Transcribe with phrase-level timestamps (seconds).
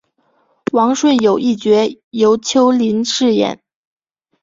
[0.71, 3.61] 王顺友一角由邱林饰演。